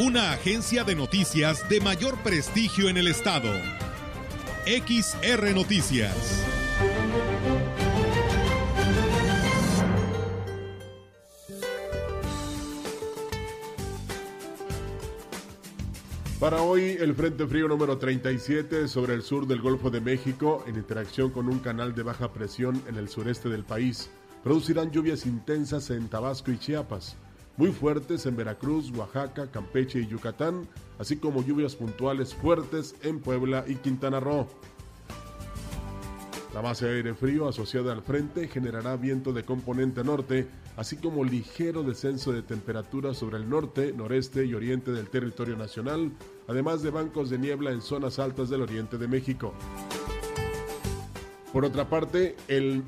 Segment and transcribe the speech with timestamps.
[0.00, 3.50] Una agencia de noticias de mayor prestigio en el estado.
[4.64, 6.44] XR Noticias.
[16.38, 20.76] Para hoy, el Frente Frío número 37 sobre el sur del Golfo de México, en
[20.76, 24.10] interacción con un canal de baja presión en el sureste del país,
[24.44, 27.16] producirán lluvias intensas en Tabasco y Chiapas,
[27.58, 30.66] muy fuertes en Veracruz, Oaxaca, Campeche y Yucatán,
[30.98, 34.46] así como lluvias puntuales fuertes en Puebla y Quintana Roo.
[36.54, 40.46] La masa de aire frío asociada al frente generará viento de componente norte,
[40.76, 46.12] así como ligero descenso de temperatura sobre el norte, noreste y oriente del territorio nacional,
[46.46, 49.52] además de bancos de niebla en zonas altas del oriente de México.
[51.52, 52.36] Por otra parte,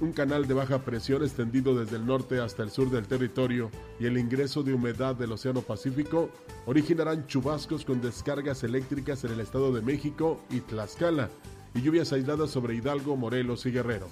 [0.00, 4.04] un canal de baja presión extendido desde el norte hasta el sur del territorio y
[4.04, 6.28] el ingreso de humedad del Océano Pacífico
[6.66, 11.30] originarán chubascos con descargas eléctricas en el Estado de México y Tlaxcala,
[11.74, 14.08] y lluvias aisladas sobre Hidalgo, Morelos y Guerrero.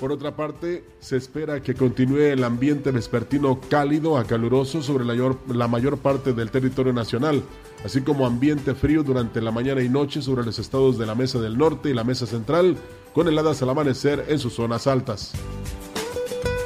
[0.00, 5.68] Por otra parte, se espera que continúe el ambiente vespertino cálido a caluroso sobre la
[5.68, 7.42] mayor, parte del territorio nacional,
[7.84, 11.40] así como ambiente frío durante la mañana y noche sobre los estados de la Mesa
[11.40, 12.76] del Norte y la Mesa Central,
[13.14, 15.32] con heladas al amanecer en sus zonas altas.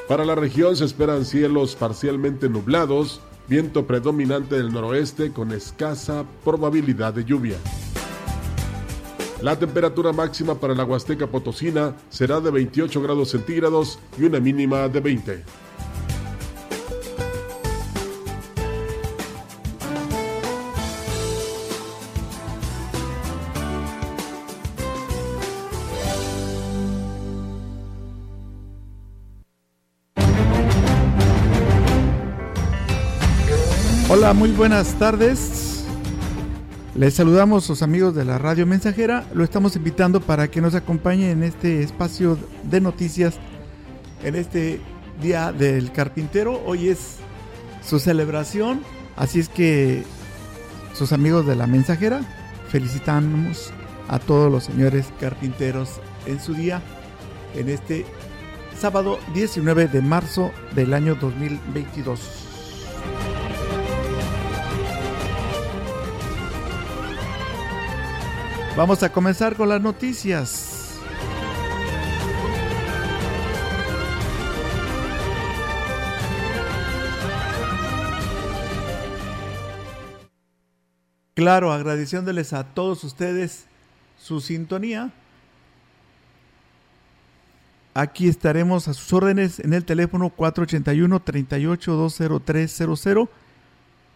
[0.09, 7.13] Para la región se esperan cielos parcialmente nublados, viento predominante del noroeste con escasa probabilidad
[7.13, 7.59] de lluvia.
[9.41, 14.89] La temperatura máxima para la Huasteca Potosina será de 28 grados centígrados y una mínima
[14.89, 15.45] de 20.
[34.11, 35.68] Hola, muy buenas tardes.
[36.99, 39.25] Les saludamos sus amigos de la Radio Mensajera.
[39.33, 43.37] Lo estamos invitando para que nos acompañe en este espacio de noticias,
[44.25, 44.81] en este
[45.23, 46.61] Día del Carpintero.
[46.67, 47.19] Hoy es
[47.87, 48.81] su celebración,
[49.15, 50.03] así es que
[50.93, 52.21] sus amigos de la Mensajera
[52.69, 53.73] felicitamos
[54.09, 56.83] a todos los señores carpinteros en su día,
[57.55, 58.07] en este
[58.77, 62.48] sábado 19 de marzo del año 2022.
[68.79, 70.95] Vamos a comenzar con las noticias.
[81.35, 83.67] Claro, agradeciéndoles a todos ustedes
[84.17, 85.11] su sintonía.
[87.95, 93.29] Aquí estaremos a sus órdenes en el teléfono 481-38-20300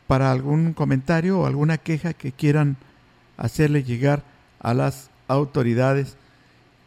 [0.06, 2.76] para algún comentario o alguna queja que quieran
[3.36, 4.30] hacerle llegar
[4.62, 6.16] a las autoridades.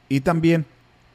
[0.09, 0.65] Y también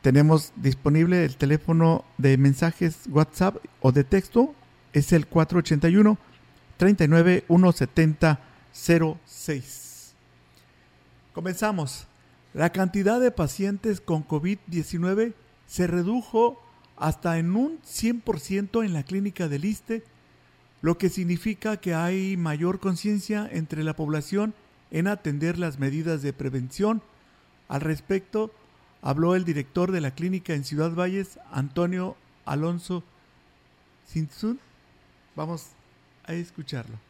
[0.02, 4.54] tenemos disponible el teléfono de mensajes WhatsApp o de texto,
[4.92, 6.18] es el 481
[6.76, 8.40] 39 170
[8.72, 10.14] 06.
[11.32, 12.06] Comenzamos.
[12.52, 15.34] La cantidad de pacientes con COVID-19
[15.66, 16.60] se redujo
[16.96, 20.02] hasta en un 100% en la clínica del ISTE,
[20.82, 24.54] lo que significa que hay mayor conciencia entre la población
[24.90, 27.02] en atender las medidas de prevención.
[27.68, 28.52] Al respecto,
[29.02, 33.02] habló el director de la clínica en Ciudad Valles, Antonio Alonso
[34.06, 34.58] Sinsun.
[35.36, 35.68] Vamos
[36.24, 37.09] a escucharlo.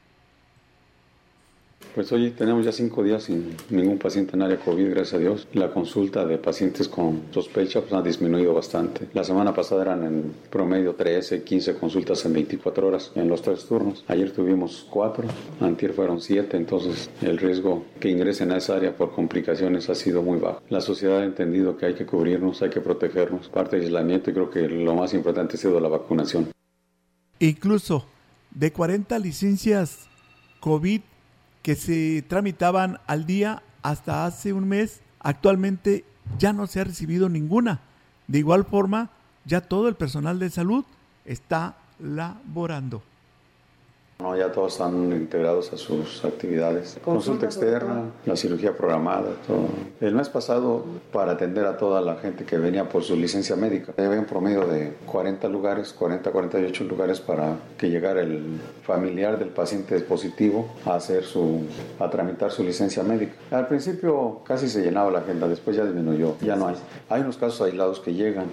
[1.95, 5.49] Pues hoy tenemos ya cinco días sin ningún paciente en área COVID, gracias a Dios.
[5.55, 9.09] La consulta de pacientes con sospecha pues, ha disminuido bastante.
[9.13, 13.65] La semana pasada eran en promedio 13, 15 consultas en 24 horas en los tres
[13.65, 14.05] turnos.
[14.07, 15.27] Ayer tuvimos cuatro,
[15.61, 20.23] antier fueron siete, entonces el riesgo que ingresen a esa área por complicaciones ha sido
[20.23, 20.63] muy bajo.
[20.69, 23.49] La sociedad ha entendido que hay que cubrirnos, hay que protegernos.
[23.49, 26.53] Parte del aislamiento y creo que lo más importante ha sido la vacunación.
[27.41, 28.07] Incluso
[28.53, 30.09] de 40 licencias
[30.61, 31.01] COVID
[31.63, 36.05] que se tramitaban al día hasta hace un mes, actualmente
[36.39, 37.81] ya no se ha recibido ninguna.
[38.27, 39.11] De igual forma,
[39.45, 40.85] ya todo el personal de salud
[41.25, 43.03] está laborando.
[44.21, 46.99] No, ya todos están integrados a sus actividades.
[47.03, 49.69] Consulta externa, la cirugía programada, todo.
[50.01, 53.95] El mes pasado, para atender a toda la gente que venía por su licencia médica,
[53.97, 59.49] había un promedio de 40 lugares, 40, 48 lugares para que llegara el familiar del
[59.49, 61.63] paciente positivo a hacer su,
[61.99, 63.33] a tramitar su licencia médica.
[63.51, 66.77] Al principio casi se llenaba la agenda, después ya disminuyó, ya no hay.
[67.09, 68.47] Hay unos casos aislados que llegan.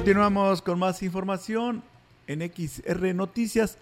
[0.00, 1.82] Continuamos con más información.
[2.26, 3.76] En XR Noticias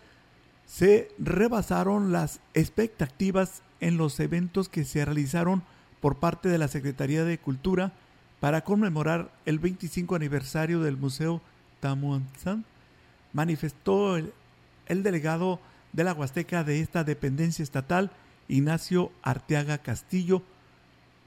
[0.67, 5.63] se rebasaron las expectativas en los eventos que se realizaron
[6.01, 7.93] por parte de la Secretaría de Cultura
[8.41, 11.41] para conmemorar el 25 aniversario del Museo
[11.79, 12.65] Tamuanzán,
[13.33, 14.33] manifestó el,
[14.87, 15.61] el delegado
[15.93, 18.11] de la Huasteca de esta dependencia estatal,
[18.49, 20.43] Ignacio Arteaga Castillo,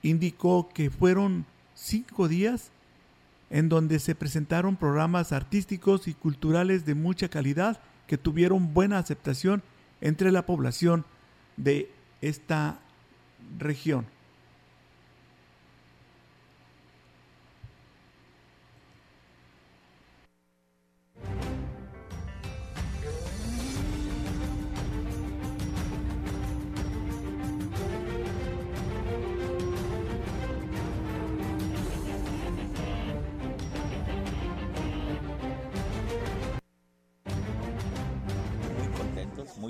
[0.01, 1.45] indicó que fueron
[1.75, 2.71] cinco días
[3.51, 9.61] en donde se presentaron programas artísticos y culturales de mucha calidad que tuvieron buena aceptación
[9.99, 11.05] entre la población
[11.57, 12.79] de esta
[13.59, 14.07] región.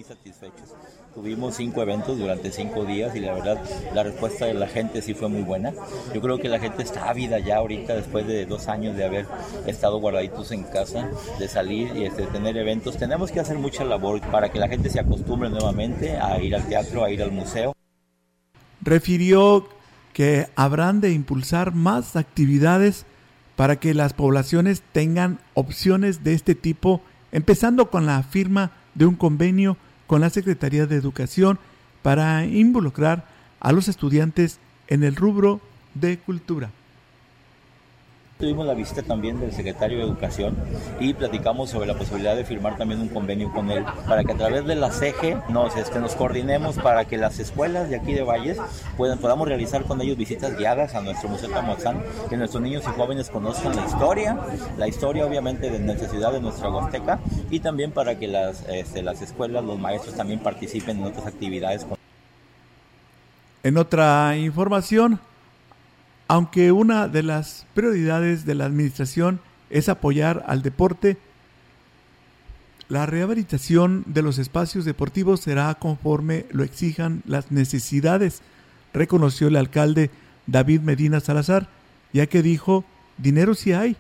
[0.04, 0.76] Satisfechos.
[1.14, 3.62] Tuvimos cinco eventos durante cinco días y la verdad
[3.94, 5.74] la respuesta de la gente sí fue muy buena.
[6.14, 9.26] Yo creo que la gente está ávida ya ahorita después de dos años de haber
[9.68, 11.10] estado guardaditos en casa,
[11.40, 12.98] de salir y de este, tener eventos.
[12.98, 16.68] Tenemos que hacer mucha labor para que la gente se acostumbre nuevamente a ir al
[16.68, 17.74] teatro, a ir al museo.
[18.82, 19.68] Refirió
[20.14, 23.06] que habrán de impulsar más actividades
[23.56, 27.02] para que las poblaciones tengan opciones de este tipo,
[27.32, 29.78] empezando con la firma de un convenio
[30.12, 31.58] con la Secretaría de Educación
[32.02, 33.30] para involucrar
[33.62, 34.60] a los estudiantes
[34.90, 35.62] en el rubro
[35.94, 36.70] de cultura.
[38.42, 40.58] Tuvimos la visita también del secretario de Educación
[41.00, 44.36] y platicamos sobre la posibilidad de firmar también un convenio con él para que a
[44.36, 48.58] través de la CEGE nos, este, coordinemos para que las escuelas de aquí de Valles
[48.98, 52.02] puedan, podamos realizar con ellos visitas guiadas a nuestro Museo Tamotzán,
[52.32, 54.36] que nuestros niños y jóvenes conozcan la historia,
[54.76, 57.20] la historia obviamente de nuestra ciudad, de nuestra Huasteca
[57.52, 61.86] y también para que las, este, las escuelas, los maestros también participen en otras actividades.
[63.62, 65.20] En otra información,
[66.32, 71.18] aunque una de las prioridades de la administración es apoyar al deporte,
[72.88, 78.44] la rehabilitación de los espacios deportivos será conforme lo exijan las necesidades,
[78.94, 80.10] reconoció el alcalde
[80.48, 81.68] David Medina Salazar,
[82.14, 82.86] ya que dijo,
[83.18, 83.98] dinero sí hay,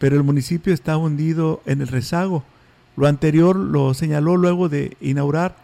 [0.00, 2.42] pero el municipio está hundido en el rezago.
[2.96, 5.54] Lo anterior lo señaló luego de inaugurar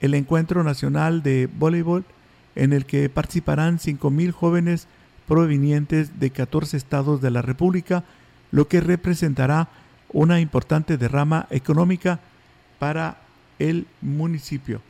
[0.00, 2.04] el Encuentro Nacional de Voleibol,
[2.56, 4.88] en el que participarán 5.000 jóvenes
[5.32, 8.04] provenientes de 14 estados de la República,
[8.50, 9.68] lo que representará
[10.12, 12.20] una importante derrama económica
[12.78, 13.16] para
[13.58, 14.82] el municipio.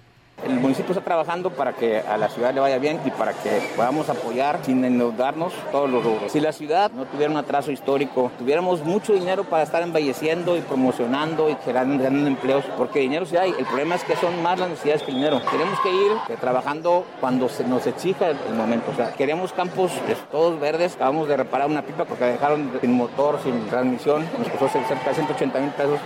[0.44, 3.62] El municipio está trabajando para que a la ciudad le vaya bien y para que
[3.76, 6.32] podamos apoyar sin endeudarnos todos los rubros.
[6.32, 10.60] Si la ciudad no tuviera un atraso histórico, tuviéramos mucho dinero para estar embelleciendo y
[10.60, 13.54] promocionando y generando, empleos, porque dinero sí hay.
[13.56, 15.40] El problema es que son más las necesidades que el dinero.
[15.50, 18.90] Tenemos que ir eh, trabajando cuando se nos exija el, momento.
[18.90, 19.92] O sea, queremos campos
[20.30, 20.96] todos verdes.
[20.96, 24.26] Acabamos de reparar una pipa porque dejaron sin motor, sin transmisión.
[24.38, 26.00] Nos costó cerca de 180 mil pesos.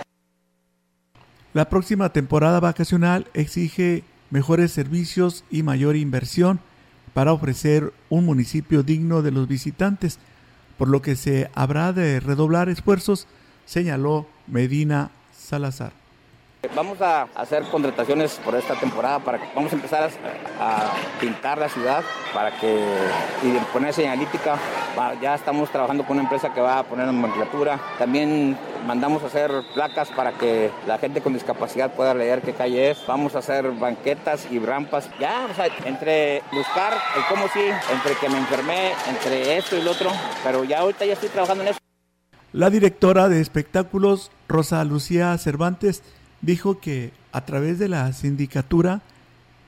[1.53, 6.59] La próxima temporada vacacional exige mejores servicios y mayor inversión
[7.13, 10.19] para ofrecer un municipio digno de los visitantes,
[10.77, 13.27] por lo que se habrá de redoblar esfuerzos,
[13.65, 16.06] señaló Medina Salazar.
[16.75, 20.09] Vamos a hacer contrataciones por esta temporada para que vamos a empezar
[20.59, 22.83] a, pintar la ciudad para que
[23.43, 24.57] y poner señalítica.
[25.21, 27.79] Ya estamos trabajando con una empresa que va a poner nomenclatura.
[27.99, 32.91] También mandamos a hacer placas para que la gente con discapacidad pueda leer qué calle
[32.91, 33.05] es.
[33.05, 35.09] Vamos a hacer banquetas y rampas.
[35.19, 39.83] Ya, o sea, entre buscar el cómo sí, entre que me enfermé, entre esto y
[39.83, 40.09] lo otro,
[40.43, 41.79] pero ya ahorita ya estoy trabajando en eso.
[42.53, 46.01] La directora de espectáculos, Rosa Lucía Cervantes,
[46.41, 49.01] dijo que a través de la sindicatura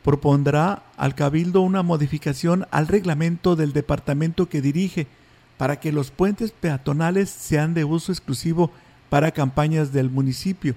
[0.03, 5.07] propondrá al Cabildo una modificación al reglamento del departamento que dirige
[5.57, 8.71] para que los puentes peatonales sean de uso exclusivo
[9.09, 10.75] para campañas del municipio.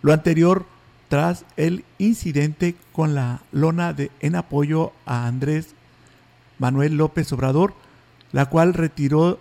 [0.00, 0.64] Lo anterior
[1.08, 5.74] tras el incidente con la lona de, en apoyo a Andrés
[6.58, 7.74] Manuel López Obrador,
[8.32, 9.38] la cual retiró,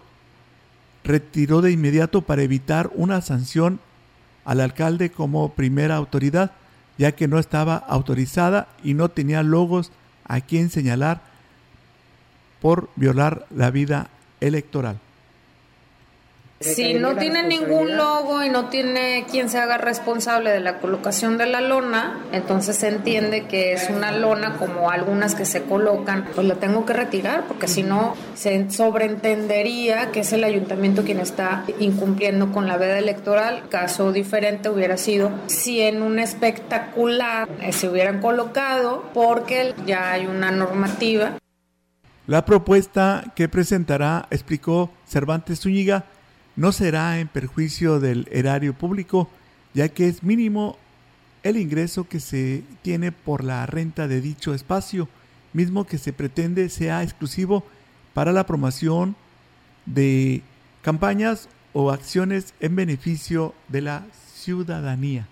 [1.03, 3.79] retiró de inmediato para evitar una sanción
[4.47, 6.51] al alcalde como primera autoridad,
[6.97, 9.91] ya que no estaba autorizada y no tenía logos
[10.25, 11.19] a quien señalar
[12.61, 14.99] por violar la vida electoral.
[16.59, 21.37] Si no tiene ningún logo y no tiene quien se haga responsable de la colocación
[21.37, 26.27] de la lona, entonces se entiende que es una lona como algunas que se colocan,
[26.33, 31.19] pues la tengo que retirar porque si no se sobreentendería que es el ayuntamiento quien
[31.19, 33.69] está incumpliendo con la veda electoral.
[33.69, 40.49] Caso diferente hubiera sido si en un espectacular se hubieran colocado porque ya hay una
[40.49, 41.37] normativa.
[42.25, 46.05] La propuesta que presentará, explicó Cervantes Zúñiga,
[46.57, 49.29] no será en perjuicio del erario público,
[49.73, 50.77] ya que es mínimo
[51.43, 55.07] el ingreso que se tiene por la renta de dicho espacio,
[55.53, 57.63] mismo que se pretende sea exclusivo
[58.13, 59.15] para la promoción
[59.85, 60.41] de
[60.81, 65.27] campañas o acciones en beneficio de la ciudadanía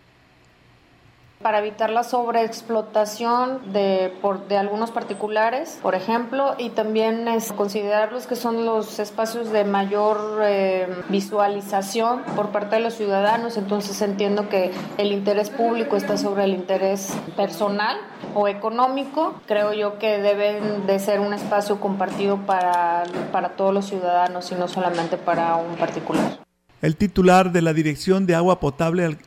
[1.46, 8.12] para evitar la sobreexplotación de, por, de algunos particulares, por ejemplo, y también es considerar
[8.12, 13.58] los que son los espacios de mayor eh, visualización por parte de los ciudadanos.
[13.58, 18.00] Entonces entiendo que el interés público está sobre el interés personal
[18.34, 19.36] o económico.
[19.46, 24.56] Creo yo que deben de ser un espacio compartido para, para todos los ciudadanos y
[24.56, 26.40] no solamente para un particular.
[26.82, 29.20] El titular de la Dirección de Agua Potable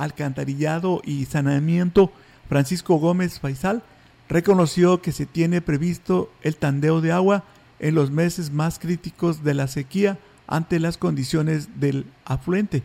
[0.00, 2.10] Alcantarillado y Saneamiento,
[2.48, 3.82] Francisco Gómez Faisal,
[4.30, 7.44] reconoció que se tiene previsto el tandeo de agua
[7.80, 12.82] en los meses más críticos de la sequía ante las condiciones del afluente.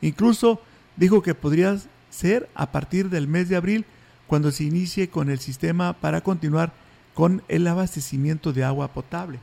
[0.00, 0.62] Incluso
[0.96, 1.78] dijo que podría
[2.08, 3.84] ser a partir del mes de abril
[4.26, 6.72] cuando se inicie con el sistema para continuar
[7.12, 9.38] con el abastecimiento de agua potable.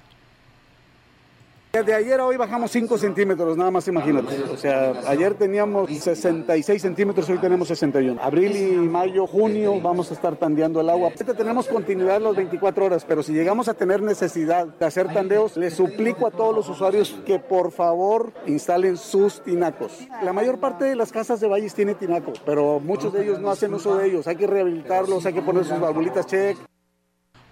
[1.71, 4.43] De ayer a hoy bajamos 5 centímetros, nada más imagínate.
[4.51, 8.21] O sea, ayer teníamos 66 centímetros, hoy tenemos 61.
[8.21, 11.07] Abril y mayo, junio vamos a estar tandeando el agua.
[11.07, 15.55] Ahorita tenemos continuidad las 24 horas, pero si llegamos a tener necesidad de hacer tandeos,
[15.55, 19.97] les suplico a todos los usuarios que por favor instalen sus tinacos.
[20.23, 23.49] La mayor parte de las casas de valles tiene tinaco, pero muchos de ellos no
[23.49, 24.27] hacen uso de ellos.
[24.27, 26.57] Hay que rehabilitarlos, hay que poner sus valvulitas check.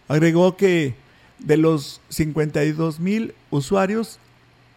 [0.09, 0.93] Agregó que
[1.39, 4.19] de los 52 mil usuarios,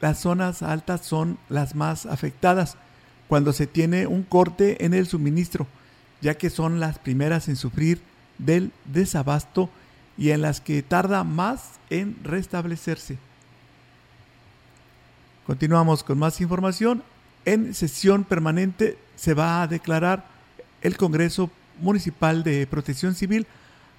[0.01, 2.77] las zonas altas son las más afectadas
[3.29, 5.67] cuando se tiene un corte en el suministro,
[6.21, 8.01] ya que son las primeras en sufrir
[8.39, 9.71] del desabasto
[10.19, 13.19] y en las que tarda más en restablecerse.
[15.47, 17.03] Continuamos con más información.
[17.45, 20.27] En sesión permanente se va a declarar
[20.81, 21.51] el Congreso
[21.81, 23.47] Municipal de Protección Civil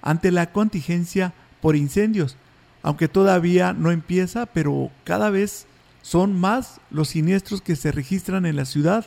[0.00, 2.36] ante la contingencia por incendios
[2.84, 5.66] aunque todavía no empieza, pero cada vez
[6.02, 9.06] son más los siniestros que se registran en la ciudad.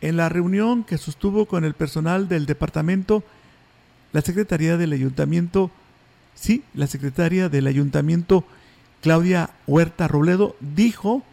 [0.00, 3.24] En la reunión que sostuvo con el personal del departamento,
[4.12, 5.72] la secretaría del ayuntamiento,
[6.36, 8.44] sí, la secretaria del ayuntamiento,
[9.00, 11.24] Claudia Huerta Robledo, dijo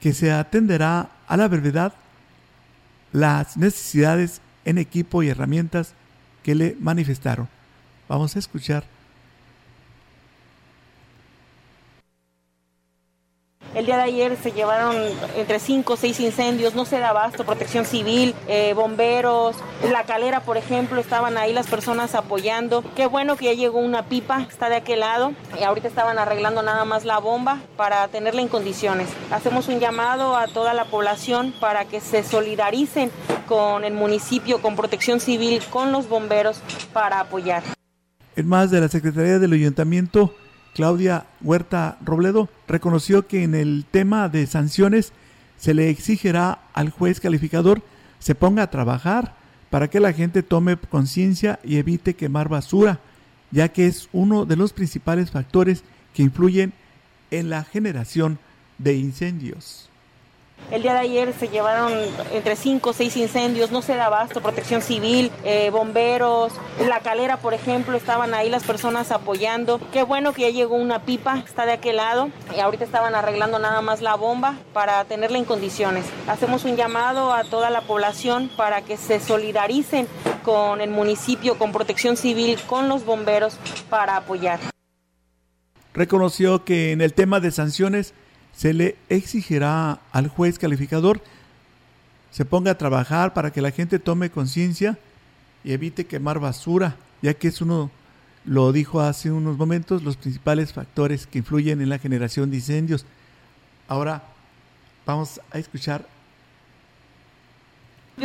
[0.00, 1.94] que se atenderá a la brevedad
[3.12, 5.94] las necesidades en equipo y herramientas
[6.42, 7.48] que le manifestaron.
[8.08, 8.84] Vamos a escuchar
[13.74, 14.94] El día de ayer se llevaron
[15.34, 19.56] entre 5 o 6 incendios, no se da abasto, protección civil, eh, bomberos,
[19.90, 22.84] la calera, por ejemplo, estaban ahí las personas apoyando.
[22.94, 26.62] Qué bueno que ya llegó una pipa, está de aquel lado, y ahorita estaban arreglando
[26.62, 29.08] nada más la bomba para tenerla en condiciones.
[29.30, 33.10] Hacemos un llamado a toda la población para que se solidaricen
[33.48, 36.60] con el municipio, con protección civil, con los bomberos
[36.92, 37.62] para apoyar.
[38.36, 40.34] En más de la Secretaría del Ayuntamiento,
[40.74, 45.12] Claudia Huerta Robledo reconoció que en el tema de sanciones
[45.58, 47.82] se le exigirá al juez calificador
[48.18, 49.34] se ponga a trabajar
[49.68, 53.00] para que la gente tome conciencia y evite quemar basura,
[53.50, 55.82] ya que es uno de los principales factores
[56.14, 56.72] que influyen
[57.30, 58.38] en la generación
[58.78, 59.91] de incendios.
[60.70, 61.92] El día de ayer se llevaron
[62.32, 66.52] entre 5 o 6 incendios, no se da abasto, protección civil, eh, bomberos,
[66.88, 69.80] la calera, por ejemplo, estaban ahí las personas apoyando.
[69.92, 73.58] Qué bueno que ya llegó una pipa, está de aquel lado, y ahorita estaban arreglando
[73.58, 76.06] nada más la bomba para tenerla en condiciones.
[76.26, 80.08] Hacemos un llamado a toda la población para que se solidaricen
[80.42, 83.58] con el municipio, con protección civil, con los bomberos
[83.90, 84.60] para apoyar.
[85.94, 88.14] Reconoció que en el tema de sanciones
[88.54, 91.20] se le exigirá al juez calificador
[92.32, 94.98] se ponga a trabajar para que la gente tome conciencia
[95.64, 97.90] y evite quemar basura, ya que es uno
[98.44, 103.04] lo dijo hace unos momentos, los principales factores que influyen en la generación de incendios.
[103.86, 104.24] Ahora
[105.06, 106.08] vamos a escuchar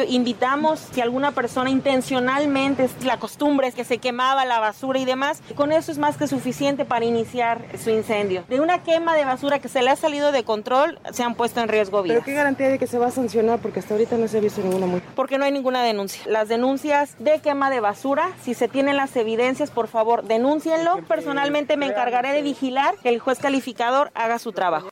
[0.10, 5.42] Invitamos si alguna persona intencionalmente, la costumbre es que se quemaba la basura y demás,
[5.56, 8.44] con eso es más que suficiente para iniciar su incendio.
[8.50, 11.62] De una quema de basura que se le ha salido de control, se han puesto
[11.62, 12.18] en riesgo vidas.
[12.18, 13.60] ¿Pero qué garantía de que se va a sancionar?
[13.60, 15.08] Porque hasta ahorita no se ha visto ninguna multa.
[15.16, 16.22] Porque no hay ninguna denuncia.
[16.28, 21.02] Las denuncias de quema de basura, si se tienen las evidencias, por favor, denúncienlo.
[21.08, 24.90] Personalmente me encargaré de vigilar que el juez calificador haga su trabajo.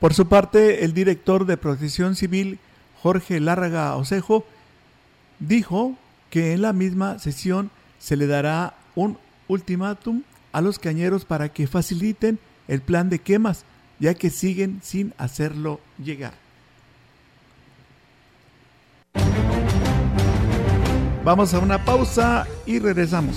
[0.00, 2.60] Por su parte, el director de Protección Civil,
[3.02, 4.44] Jorge Lárraga Osejo,
[5.38, 5.96] dijo
[6.30, 11.66] que en la misma sesión se le dará un ultimátum a los cañeros para que
[11.66, 13.64] faciliten el plan de quemas,
[13.98, 16.34] ya que siguen sin hacerlo llegar.
[21.24, 23.36] Vamos a una pausa y regresamos.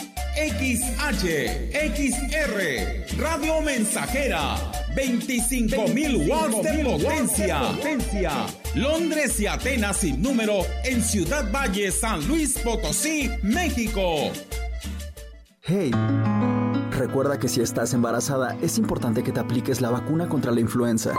[0.35, 4.55] XH, XR, Radio Mensajera,
[4.95, 8.45] 25.000 watts de potencia.
[8.75, 14.31] Londres y Atenas sin número en Ciudad Valle, San Luis Potosí, México.
[15.63, 15.91] Hey,
[16.91, 21.13] recuerda que si estás embarazada es importante que te apliques la vacuna contra la influenza.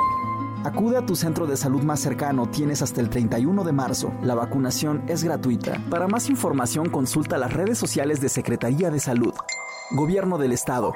[0.65, 4.13] Acude a tu centro de salud más cercano, tienes hasta el 31 de marzo.
[4.23, 5.83] La vacunación es gratuita.
[5.91, 9.35] Para más información consulta las redes sociales de Secretaría de Salud.
[9.91, 10.95] Gobierno del Estado.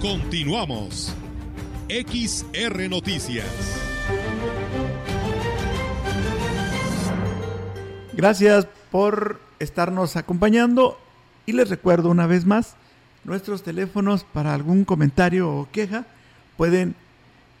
[0.00, 1.12] Continuamos.
[1.88, 3.48] XR Noticias.
[8.12, 10.96] Gracias por estarnos acompañando
[11.46, 12.76] y les recuerdo una vez más
[13.24, 16.06] nuestros teléfonos para algún comentario o queja
[16.56, 16.94] pueden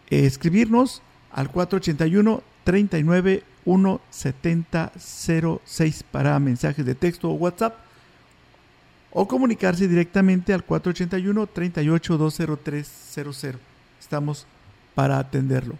[0.08, 7.87] eh, escribirnos al 481 39 17006 para mensajes de texto o WhatsApp
[9.10, 13.56] o comunicarse directamente al 481-38-20300.
[14.00, 14.46] Estamos
[14.94, 15.76] para atenderlo.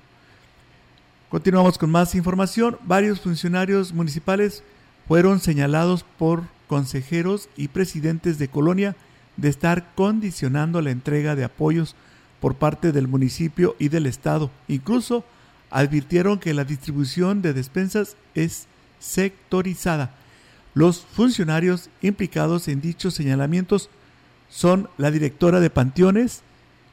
[1.28, 2.78] Continuamos con más información.
[2.84, 4.62] Varios funcionarios municipales
[5.06, 8.96] fueron señalados por consejeros y presidentes de colonia
[9.36, 11.94] de estar condicionando la entrega de apoyos
[12.40, 14.50] por parte del municipio y del Estado.
[14.68, 15.24] Incluso
[15.70, 18.66] advirtieron que la distribución de despensas es
[18.98, 20.14] sectorizada
[20.78, 23.90] los funcionarios implicados en dichos señalamientos
[24.48, 26.42] son la directora de Panteones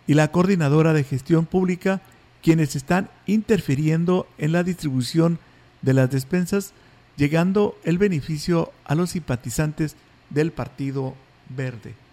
[0.08, 2.02] y la coordinadora de gestión pública,
[2.42, 5.38] quienes están interfiriendo en la distribución
[5.84, 6.74] de las despensas,
[7.16, 9.96] llegando el beneficio a los simpatizantes
[10.32, 11.14] del Partido
[11.56, 12.05] Verde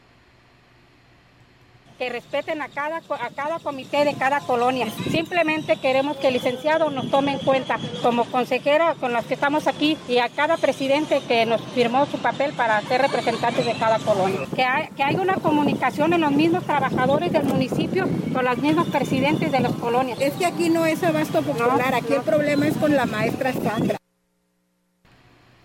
[2.02, 4.88] que respeten a cada, a cada comité de cada colonia.
[5.12, 9.68] Simplemente queremos que el licenciado nos tome en cuenta como consejera con los que estamos
[9.68, 14.00] aquí y a cada presidente que nos firmó su papel para ser representantes de cada
[14.00, 14.40] colonia.
[14.52, 18.88] Que, hay, que haya una comunicación en los mismos trabajadores del municipio con los mismos
[18.88, 20.20] presidentes de las colonias.
[20.20, 23.96] Es que aquí no es abasto popular, aquí el problema es con la maestra Sandra.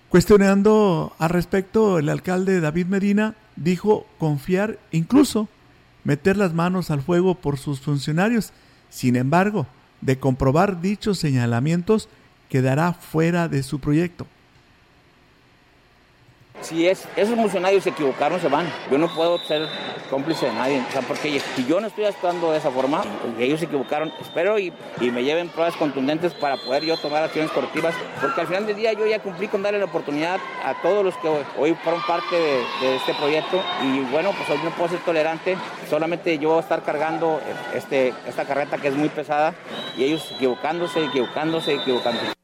[0.10, 5.48] Cuestionando al respecto, el alcalde David Medina dijo confiar, incluso
[6.08, 8.54] meter las manos al fuego por sus funcionarios.
[8.90, 9.68] Sin embargo,
[10.00, 12.08] de comprobar dichos señalamientos,
[12.48, 14.26] quedará fuera de su proyecto.
[16.62, 18.68] Si es, esos funcionarios se equivocaron, se van.
[18.92, 19.68] Yo no puedo ser
[20.10, 20.84] cómplice de nadie.
[20.88, 23.04] O sea, porque si yo no estoy actuando de esa forma,
[23.40, 24.12] ellos se equivocaron.
[24.20, 27.94] Espero y, y, me lleven pruebas contundentes para poder yo tomar acciones correctivas.
[28.20, 31.16] Porque al final del día yo ya cumplí con darle la oportunidad a todos los
[31.18, 33.62] que hoy, fueron parte de, este proyecto.
[33.84, 35.58] Y bueno, pues hoy no puedo ser tolerante.
[35.90, 37.40] Solamente yo estar cargando
[37.74, 39.54] este, esta carreta que es muy pesada
[39.98, 42.37] y ellos equivocándose, equivocándose, equivocándose.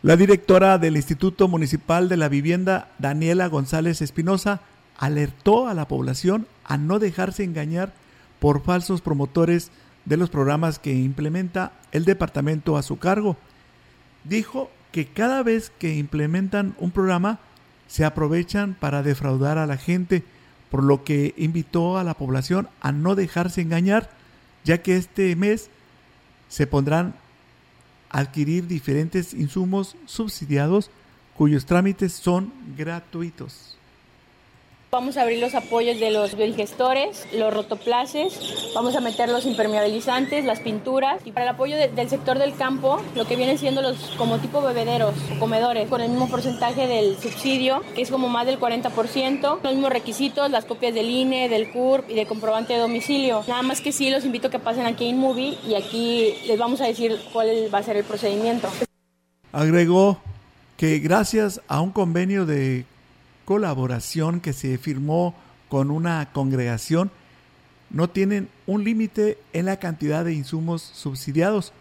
[0.00, 4.60] La directora del Instituto Municipal de la Vivienda, Daniela González Espinosa,
[4.96, 7.92] alertó a la población a no dejarse engañar
[8.38, 9.72] por falsos promotores
[10.04, 13.36] de los programas que implementa el departamento a su cargo.
[14.22, 17.40] Dijo que cada vez que implementan un programa
[17.88, 20.22] se aprovechan para defraudar a la gente,
[20.70, 24.10] por lo que invitó a la población a no dejarse engañar,
[24.62, 25.70] ya que este mes
[26.48, 27.14] se pondrán
[28.10, 30.90] adquirir diferentes insumos subsidiados
[31.34, 33.77] cuyos trámites son gratuitos.
[34.90, 40.46] Vamos a abrir los apoyos de los biodigestores, los rotoplaces, vamos a meter los impermeabilizantes,
[40.46, 43.82] las pinturas y para el apoyo de, del sector del campo, lo que vienen siendo
[43.82, 48.46] los como tipo bebederos, comedores, con el mismo porcentaje del subsidio, que es como más
[48.46, 52.78] del 40%, los mismos requisitos, las copias del INE, del CURP y de comprobante de
[52.78, 53.44] domicilio.
[53.46, 56.58] Nada más que sí los invito a que pasen aquí a InMovie y aquí les
[56.58, 58.68] vamos a decir cuál va a ser el procedimiento.
[59.52, 60.18] Agregó
[60.78, 62.86] que gracias a un convenio de
[63.48, 65.34] colaboración que se firmó
[65.70, 67.10] con una congregación
[67.88, 71.72] no tienen un límite en la cantidad de insumos subsidiados,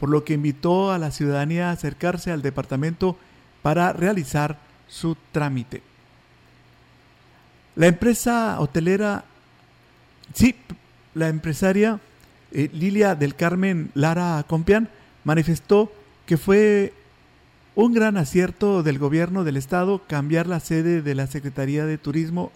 [0.00, 3.16] por lo que invitó a la ciudadanía a acercarse al departamento
[3.62, 4.58] para realizar
[4.88, 5.84] su trámite.
[7.76, 9.24] La empresa hotelera,
[10.34, 10.56] sí,
[11.14, 12.00] la empresaria
[12.50, 14.88] eh, Lilia del Carmen Lara Compián
[15.22, 15.92] manifestó
[16.26, 16.92] que fue
[17.74, 22.52] un gran acierto del gobierno del estado cambiar la sede de la Secretaría de Turismo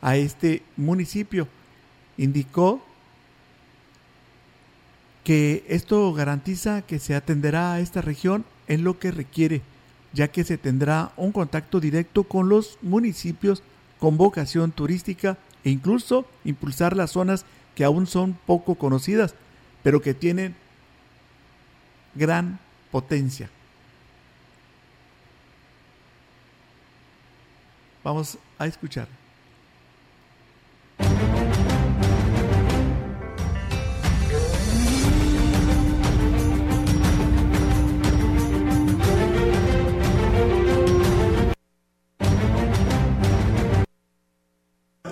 [0.00, 1.46] a este municipio.
[2.16, 2.82] Indicó
[5.24, 9.60] que esto garantiza que se atenderá a esta región en lo que requiere,
[10.12, 13.62] ya que se tendrá un contacto directo con los municipios
[13.98, 17.44] con vocación turística e incluso impulsar las zonas
[17.76, 19.34] que aún son poco conocidas,
[19.82, 20.56] pero que tienen
[22.14, 22.58] gran
[22.90, 23.48] potencia.
[28.04, 29.21] Vamos a escuchar.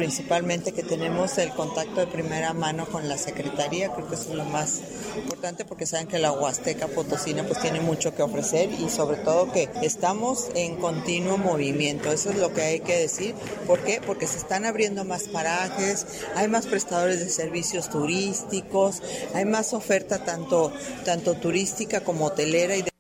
[0.01, 4.35] Principalmente que tenemos el contacto de primera mano con la Secretaría, creo que eso es
[4.35, 4.81] lo más
[5.15, 9.53] importante porque saben que la Huasteca Potosina pues tiene mucho que ofrecer y sobre todo
[9.53, 13.35] que estamos en continuo movimiento, eso es lo que hay que decir,
[13.67, 14.01] ¿por qué?
[14.01, 19.03] Porque se están abriendo más parajes, hay más prestadores de servicios turísticos,
[19.35, 20.73] hay más oferta tanto,
[21.05, 22.91] tanto turística como hotelera y de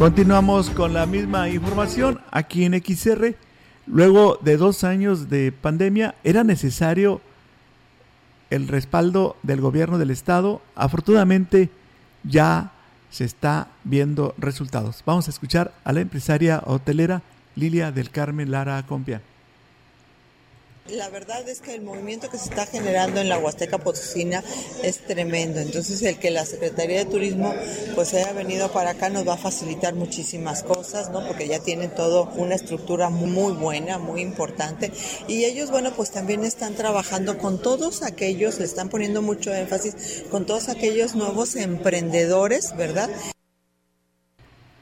[0.00, 3.34] Continuamos con la misma información aquí en XR.
[3.86, 7.20] Luego de dos años de pandemia era necesario
[8.48, 10.62] el respaldo del gobierno del estado.
[10.74, 11.68] Afortunadamente
[12.22, 12.72] ya
[13.10, 15.02] se está viendo resultados.
[15.04, 17.20] Vamos a escuchar a la empresaria hotelera
[17.54, 19.20] Lilia del Carmen Lara Compia.
[20.92, 24.42] La verdad es que el movimiento que se está generando en la Huasteca Potosina
[24.82, 25.60] es tremendo.
[25.60, 27.54] Entonces, el que la Secretaría de Turismo
[27.94, 31.24] pues haya venido para acá nos va a facilitar muchísimas cosas, ¿no?
[31.26, 34.90] Porque ya tienen todo una estructura muy buena, muy importante.
[35.28, 40.24] Y ellos, bueno, pues también están trabajando con todos aquellos, le están poniendo mucho énfasis
[40.30, 43.10] con todos aquellos nuevos emprendedores, ¿verdad?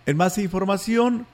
[0.06, 1.26] En más información,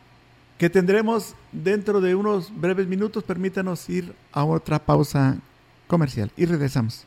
[0.58, 3.24] que tendremos dentro de unos breves minutos.
[3.24, 5.38] Permítanos ir a otra pausa
[5.86, 7.06] comercial y regresamos.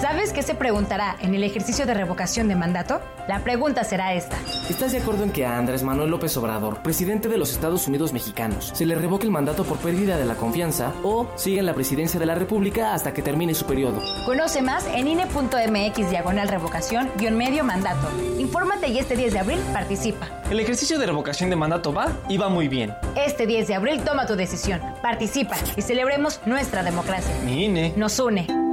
[0.00, 3.00] ¿Sabes qué se preguntará en el ejercicio de revocación de mandato?
[3.28, 4.36] La pregunta será esta.
[4.68, 8.12] ¿Estás de acuerdo en que a Andrés Manuel López Obrador, presidente de los Estados Unidos
[8.12, 11.72] mexicanos, se le revoque el mandato por pérdida de la confianza o siga en la
[11.72, 14.02] presidencia de la República hasta que termine su periodo?
[14.26, 18.08] Conoce más en INE.mx diagonal revocación guion medio mandato.
[18.38, 20.28] Infórmate y este 10 de abril participa.
[20.50, 22.92] El ejercicio de revocación de mandato va y va muy bien.
[23.16, 27.34] Este 10 de abril toma tu decisión, participa y celebremos nuestra democracia.
[27.44, 28.65] Mi INE nos une.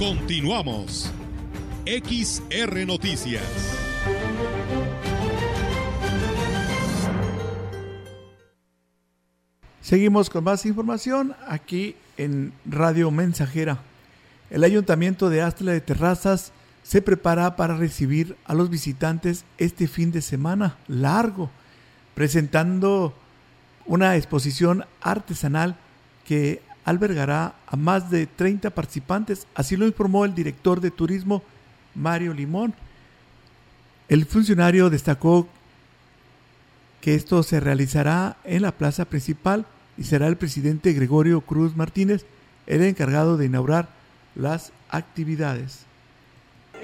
[0.00, 1.12] Continuamos.
[1.84, 3.42] XR Noticias.
[9.82, 13.82] Seguimos con más información aquí en Radio Mensajera.
[14.48, 20.12] El Ayuntamiento de Astla de Terrazas se prepara para recibir a los visitantes este fin
[20.12, 21.50] de semana largo,
[22.14, 23.12] presentando
[23.84, 25.76] una exposición artesanal
[26.24, 31.42] que albergará a más de 30 participantes, así lo informó el director de turismo
[31.94, 32.74] Mario Limón.
[34.08, 35.48] El funcionario destacó
[37.00, 42.26] que esto se realizará en la plaza principal y será el presidente Gregorio Cruz Martínez
[42.66, 43.88] el encargado de inaugurar
[44.34, 45.86] las actividades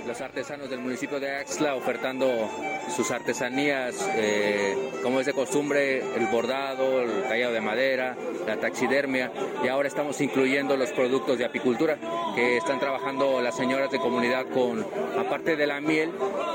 [0.07, 2.49] los artesanos del municipio de Axla ofertando
[2.95, 8.16] sus artesanías, eh, como es de costumbre, el bordado, el tallado de madera,
[8.47, 9.33] la taxidermia,
[9.64, 11.99] y ahora estamos incluyendo los productos de apicultura
[12.35, 14.87] que están trabajando las señoras de comunidad con,
[15.19, 16.11] aparte de la miel,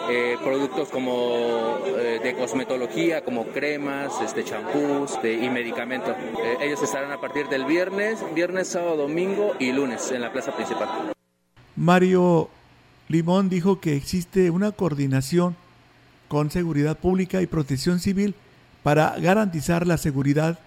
[0.09, 6.15] eh, productos como eh, de cosmetología, como cremas, este, champús y medicamentos.
[6.61, 11.13] ellos estarán a partir del viernes, viernes, sábado, domingo y lunes en la plaza principal.
[11.75, 12.49] Mario
[13.11, 15.57] Limón dijo que existe una coordinación
[16.29, 18.35] con seguridad pública y protección civil
[18.83, 20.59] para garantizar la seguridad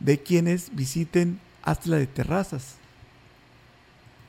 [0.00, 2.81] de quienes visiten Astla de Terrazas.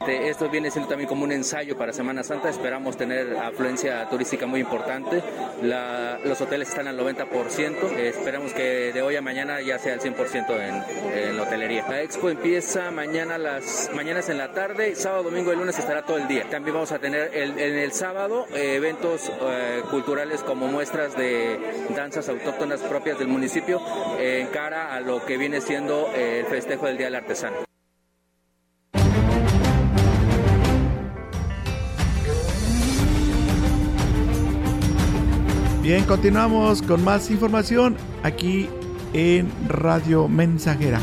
[0.04, 2.50] Este, esto viene siendo también como un ensayo para Semana Santa.
[2.50, 5.24] Esperamos tener afluencia turística muy importante.
[5.62, 7.96] los hoteles están al 90%.
[8.00, 11.86] esperamos que de hoy a mañana ya sea al 100% en, la hotelería.
[11.88, 16.18] La expo empieza mañana las mañanas en la tarde, sábado, domingo y lunes estará todo
[16.18, 16.50] el día.
[16.50, 21.58] También vamos a tener en el sábado eh, eventos eh, culturales como muestras de
[21.96, 23.82] danzas autóctonas propias del municipio
[24.20, 27.73] en cara a lo que viene siendo el festejo del Día del Artesano.
[35.84, 38.70] Bien, continuamos con más información aquí
[39.12, 41.02] en Radio Mensajera.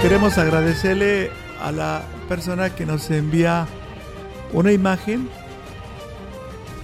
[0.00, 3.66] Queremos agradecerle a la persona que nos envía
[4.54, 5.28] una imagen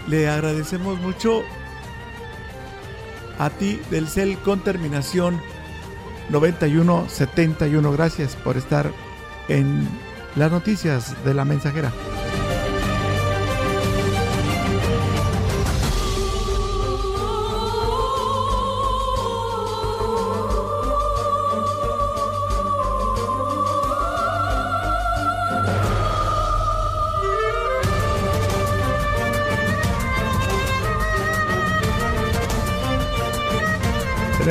[0.09, 1.43] le agradecemos mucho
[3.39, 5.41] a ti del CEL con terminación
[6.31, 7.93] 9171.
[7.93, 8.91] Gracias por estar
[9.49, 9.87] en
[10.37, 11.93] las noticias de la mensajera.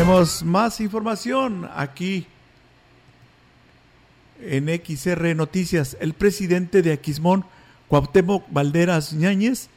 [0.08, 2.28] Tenemos más información aquí
[4.40, 5.98] en XR Noticias.
[6.00, 7.44] El presidente de Aquismón,
[7.90, 9.68] Cuauhtémoc Valderas Ñáñez,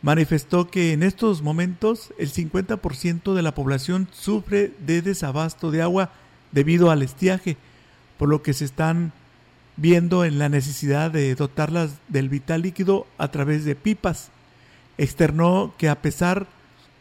[0.00, 6.12] manifestó que en estos momentos el 50% de la población sufre de desabasto de agua
[6.52, 7.56] debido al estiaje,
[8.16, 9.12] por lo que se están
[9.76, 14.30] viendo en la necesidad de dotarlas del vital líquido a través de pipas.
[14.98, 16.46] Externó que a pesar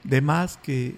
[0.04, 0.95] de más que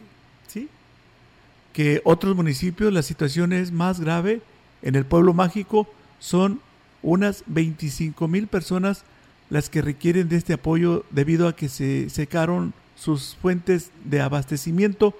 [1.73, 4.41] que otros municipios la situación es más grave,
[4.81, 5.87] en el pueblo mágico
[6.19, 6.61] son
[7.01, 9.03] unas 25 mil personas
[9.49, 15.13] las que requieren de este apoyo debido a que se secaron sus fuentes de abastecimiento.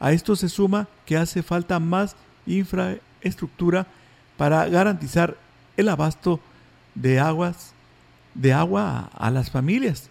[0.00, 3.86] A esto se suma que hace falta más infraestructura
[4.36, 5.36] para garantizar
[5.76, 6.40] el abasto
[6.94, 7.72] de aguas
[8.34, 10.10] de agua a, a las familias.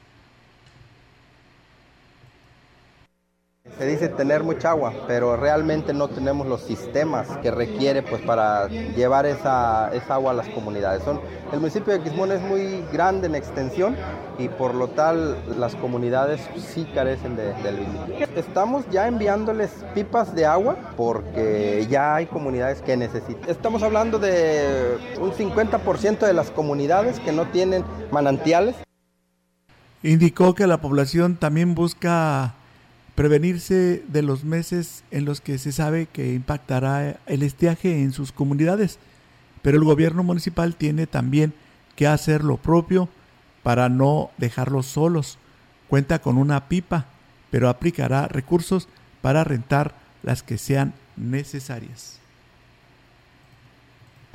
[3.77, 8.67] Se dice tener mucha agua, pero realmente no tenemos los sistemas que requiere pues, para
[8.67, 11.03] llevar esa, esa agua a las comunidades.
[11.51, 13.97] El municipio de Quismón es muy grande en extensión
[14.39, 16.39] y por lo tal las comunidades
[16.73, 18.05] sí carecen de, del líquido.
[18.37, 23.49] Estamos ya enviándoles pipas de agua porque ya hay comunidades que necesitan.
[23.49, 28.77] Estamos hablando de un 50% de las comunidades que no tienen manantiales.
[30.01, 32.53] Indicó que la población también busca
[33.15, 38.31] prevenirse de los meses en los que se sabe que impactará el estiaje en sus
[38.31, 38.99] comunidades,
[39.61, 41.53] pero el gobierno municipal tiene también
[41.95, 43.09] que hacer lo propio
[43.63, 45.39] para no dejarlos solos.
[45.87, 47.05] Cuenta con una pipa,
[47.49, 48.89] pero aplicará recursos
[49.21, 52.19] para rentar las que sean necesarias.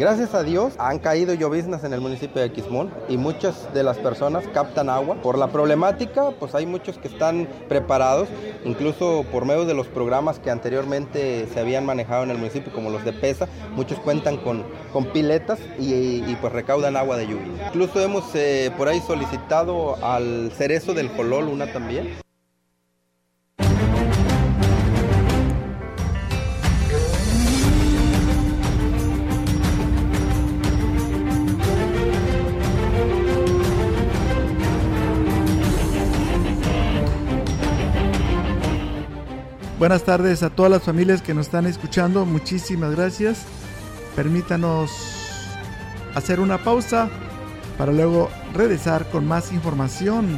[0.01, 3.99] Gracias a Dios han caído lloviznas en el municipio de Quismón y muchas de las
[3.99, 5.21] personas captan agua.
[5.21, 8.27] Por la problemática, pues hay muchos que están preparados,
[8.65, 12.89] incluso por medio de los programas que anteriormente se habían manejado en el municipio, como
[12.89, 17.67] los de PESA, muchos cuentan con, con piletas y, y, pues recaudan agua de lluvia.
[17.67, 22.30] Incluso hemos eh, por ahí solicitado al cerezo del Colol una también.
[39.81, 42.27] Buenas tardes a todas las familias que nos están escuchando.
[42.27, 43.47] Muchísimas gracias.
[44.15, 44.91] Permítanos
[46.15, 47.09] hacer una pausa
[47.79, 50.37] para luego regresar con más información.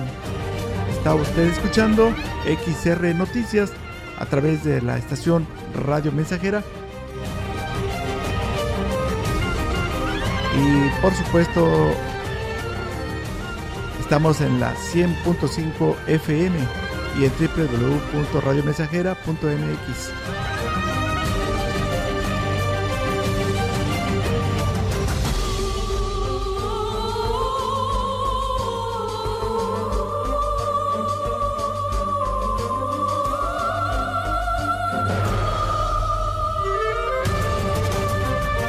[0.93, 3.73] Está usted escuchando XR Noticias
[4.17, 6.63] a través de la estación Radio Mensajera.
[10.57, 11.91] Y por supuesto,
[13.99, 20.13] estamos en la 100.5 FM y en www.radiomensajera.mx.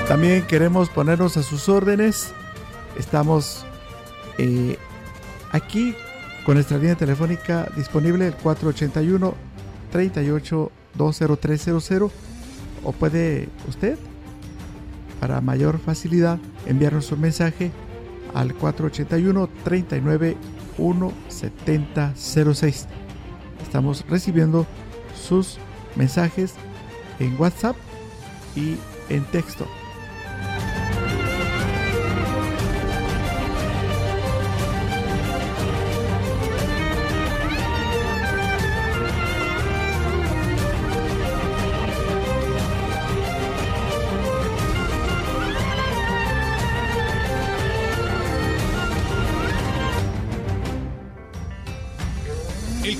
[0.07, 2.33] También queremos ponernos a sus órdenes.
[2.95, 3.65] Estamos
[4.37, 4.77] eh,
[5.51, 5.95] aquí
[6.45, 9.33] con nuestra línea telefónica disponible el 481
[9.91, 12.11] 38 20300
[12.83, 13.97] o puede usted
[15.19, 17.71] para mayor facilidad enviarnos un mensaje
[18.33, 20.37] al 481 39
[20.77, 22.87] 17006
[23.61, 24.65] estamos recibiendo
[25.15, 25.59] sus
[25.95, 26.55] mensajes
[27.19, 27.75] en WhatsApp
[28.55, 28.75] y
[29.09, 29.67] en texto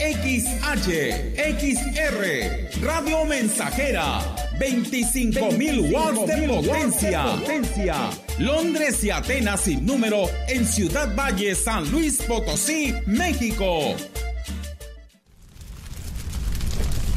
[0.00, 4.20] XH, XR, Radio Mensajera,
[4.58, 7.24] 25.000 watts de potencia.
[7.24, 8.10] potencia.
[8.38, 13.94] Londres y Atenas sin número en Ciudad Valle, San Luis Potosí, México.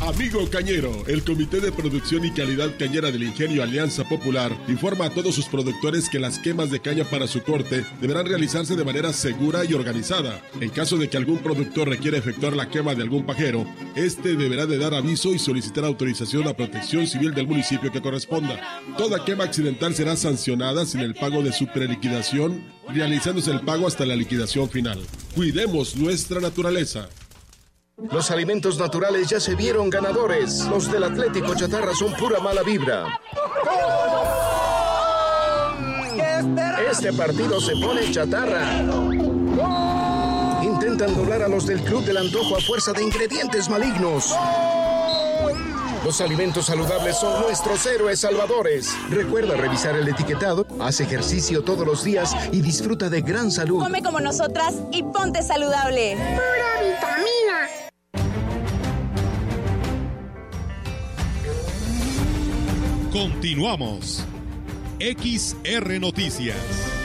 [0.07, 5.09] Amigo Cañero, el Comité de Producción y Calidad Cañera del Ingenio Alianza Popular informa a
[5.09, 9.11] todos sus productores que las quemas de caña para su corte deberán realizarse de manera
[9.11, 10.41] segura y organizada.
[10.61, 14.65] En caso de que algún productor requiera efectuar la quema de algún pajero, este deberá
[14.65, 18.81] de dar aviso y solicitar autorización a Protección Civil del municipio que corresponda.
[18.97, 24.05] Toda quema accidental será sancionada sin el pago de su preliquidación, realizándose el pago hasta
[24.05, 25.01] la liquidación final.
[25.35, 27.09] Cuidemos nuestra naturaleza.
[27.97, 30.65] Los alimentos naturales ya se vieron ganadores.
[30.65, 33.19] Los del Atlético Chatarra son pura mala vibra.
[36.91, 38.83] Este partido se pone chatarra.
[40.61, 44.31] Intentan doblar a los del Club del Antojo a fuerza de ingredientes malignos.
[46.05, 48.95] Los alimentos saludables son nuestros héroes salvadores.
[49.09, 53.79] Recuerda revisar el etiquetado, haz ejercicio todos los días y disfruta de gran salud.
[53.81, 56.15] Come como nosotras y ponte saludable.
[63.17, 64.23] Continuamos.
[64.99, 66.96] XR Noticias.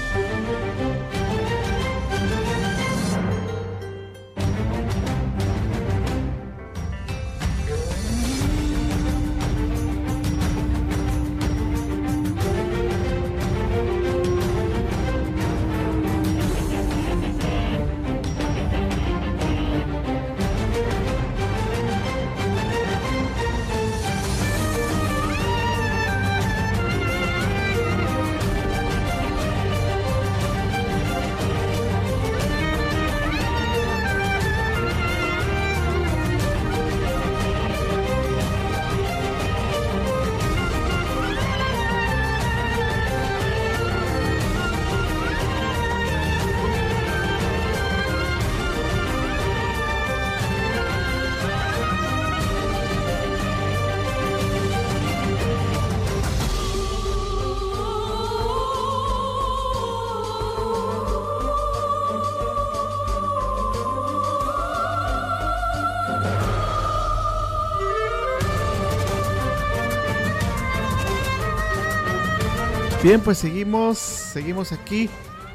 [73.02, 75.10] Bien, pues seguimos, seguimos aquí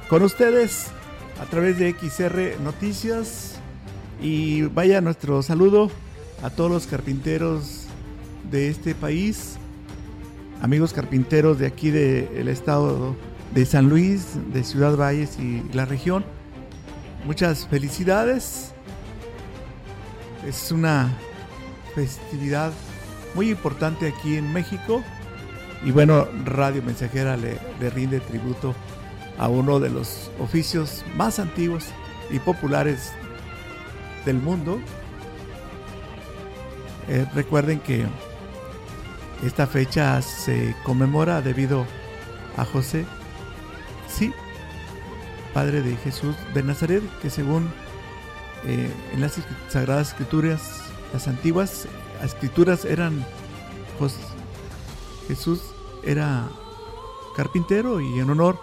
[0.09, 0.87] con ustedes
[1.41, 3.55] a través de XR Noticias
[4.21, 5.89] y vaya nuestro saludo
[6.43, 7.85] a todos los carpinteros
[8.51, 9.55] de este país,
[10.61, 13.15] amigos carpinteros de aquí del estado
[13.55, 16.25] de San Luis, de Ciudad Valles y la región.
[17.25, 18.73] Muchas felicidades.
[20.45, 21.17] Es una
[21.95, 22.73] festividad
[23.35, 25.01] muy importante aquí en México
[25.83, 27.59] y bueno, Radio Mensajera le,
[27.89, 28.75] rinde tributo
[29.37, 31.85] a uno de los oficios más antiguos
[32.31, 33.11] y populares
[34.25, 34.79] del mundo.
[37.07, 38.05] Eh, recuerden que
[39.45, 41.85] esta fecha se conmemora debido
[42.57, 43.05] a José,
[44.09, 44.33] sí,
[45.53, 47.69] padre de Jesús de Nazaret, que según
[48.65, 50.81] eh, en las sagradas escrituras,
[51.13, 51.87] las antiguas
[52.23, 53.23] escrituras eran
[55.27, 55.59] Jesús
[56.03, 56.47] era
[57.35, 58.57] carpintero y en honor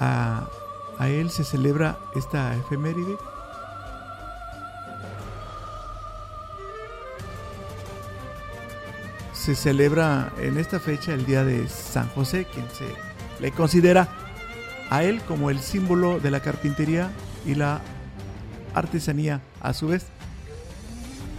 [0.00, 0.48] a,
[1.00, 3.16] él se celebra esta efeméride.
[9.32, 12.86] Se celebra en esta fecha el día de San José, quien se
[13.40, 14.08] le considera
[14.90, 17.10] a él como el símbolo de la carpintería
[17.46, 17.80] y la
[18.74, 20.06] artesanía a su vez.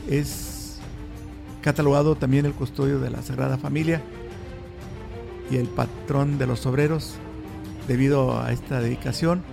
[0.09, 0.48] Es
[1.61, 4.01] catalogado también el custodio de la Sagrada Familia
[5.51, 7.15] y el patrón de los obreros
[7.87, 9.43] debido a esta dedicación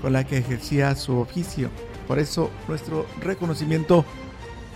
[0.00, 1.70] con la que ejercía su oficio.
[2.08, 4.04] Por eso nuestro reconocimiento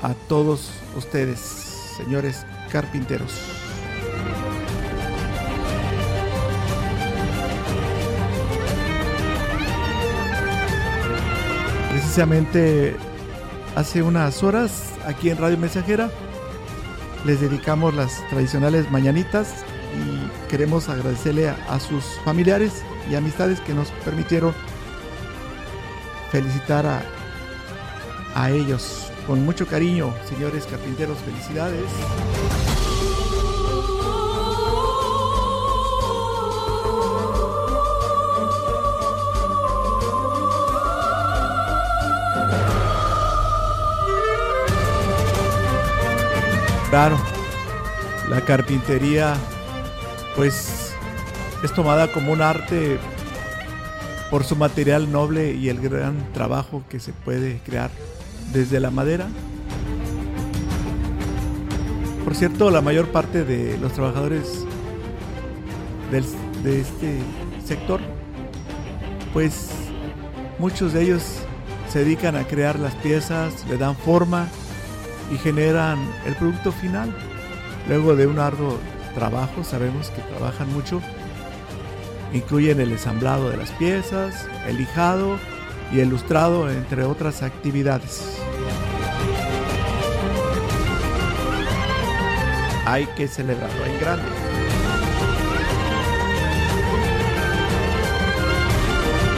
[0.02, 3.32] a todos ustedes, señores carpinteros.
[11.90, 12.94] Precisamente
[13.74, 16.10] hace unas horas aquí en Radio Mensajera
[17.24, 19.64] les dedicamos las tradicionales mañanitas
[19.94, 24.52] y queremos agradecerle a, sus familiares y amistades que nos permitieron
[26.30, 27.02] felicitar a,
[28.34, 31.86] a ellos con mucho cariño, señores carpinteros, felicidades.
[46.90, 47.18] Claro,
[48.30, 49.34] la carpintería
[50.36, 50.92] pues
[51.64, 52.98] es tomada como un arte
[54.30, 57.90] por su material noble y el gran trabajo que se puede crear
[58.52, 59.26] desde la madera.
[62.24, 64.64] Por cierto, la mayor parte de los trabajadores
[66.10, 66.24] del,
[66.62, 67.18] de este
[67.64, 68.00] sector,
[69.32, 69.70] pues
[70.58, 71.22] muchos de ellos
[71.88, 74.48] se dedican a crear las piezas, le dan forma
[75.32, 77.14] y generan el producto final.
[77.88, 78.78] Luego de un arduo
[79.14, 81.00] trabajo, sabemos que trabajan mucho,
[82.32, 85.38] incluyen el ensamblado de las piezas, el lijado
[85.92, 88.38] y el lustrado, entre otras actividades.
[92.84, 94.46] Hay que celebrarlo en grande.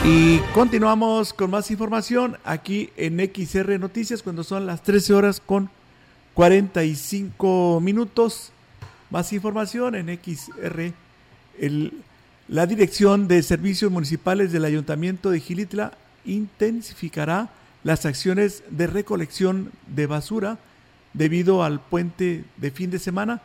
[0.05, 5.69] Y continuamos con más información aquí en XR Noticias cuando son las 13 horas con
[6.39, 8.53] 45 minutos.
[9.09, 10.93] Más información en XR.
[12.47, 15.91] la Dirección de Servicios Municipales del Ayuntamiento de Gilitla
[16.23, 17.49] intensificará
[17.83, 20.59] las acciones de recolección de basura
[21.13, 23.41] debido al puente de fin de semana,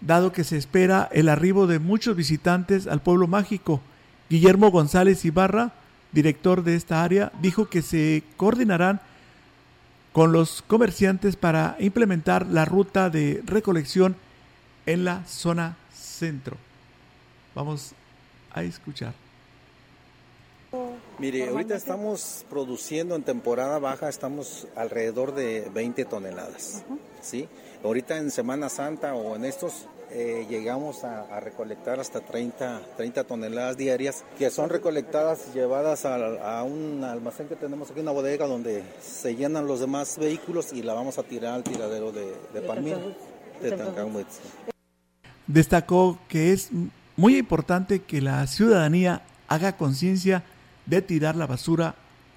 [0.00, 3.82] dado que se espera el arribo de muchos visitantes al pueblo mágico.
[4.30, 5.74] Guillermo González Ibarra,
[6.12, 9.02] director de esta área, dijo que se coordinarán
[10.20, 14.16] con los comerciantes para implementar la ruta de recolección
[14.84, 16.58] en la zona centro.
[17.54, 17.92] Vamos
[18.52, 19.14] a escuchar.
[21.18, 26.84] Mire, ahorita estamos produciendo en temporada baja, estamos alrededor de 20 toneladas,
[27.22, 27.48] ¿sí?
[27.82, 33.76] Ahorita en Semana Santa o en estos eh, llegamos a, recolectar hasta 30, 30 toneladas
[33.76, 39.36] diarias, que son recolectadas, llevadas a, un almacén que tenemos aquí, una bodega donde se
[39.36, 42.98] llenan los demás vehículos y la vamos a tirar al tiradero de, de Palmira,
[43.62, 44.24] de
[45.46, 46.70] Destacó que es
[47.16, 50.42] muy importante que la ciudadanía haga conciencia
[50.86, 51.94] de tirar la basura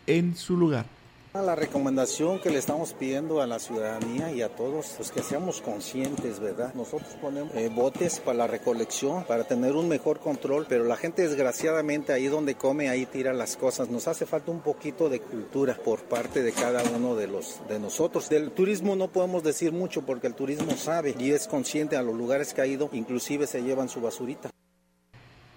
[0.08, 0.86] en su lugar.
[1.34, 5.24] La recomendación que le estamos pidiendo a la ciudadanía y a todos es pues, que
[5.24, 6.76] seamos conscientes, ¿verdad?
[6.76, 11.28] Nosotros ponemos eh, botes para la recolección, para tener un mejor control, pero la gente
[11.28, 13.90] desgraciadamente ahí donde come, ahí tira las cosas.
[13.90, 17.80] Nos hace falta un poquito de cultura por parte de cada uno de los de
[17.80, 18.30] nosotros.
[18.30, 22.16] Del turismo no podemos decir mucho porque el turismo sabe y es consciente a los
[22.16, 24.52] lugares que ha ido, inclusive se llevan su basurita.